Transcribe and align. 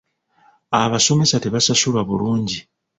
Abasomesa 0.81 1.37
tebasasulwa 1.43 2.01
bulungi. 2.09 2.59